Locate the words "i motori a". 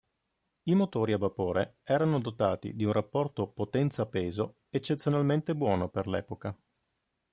0.63-1.19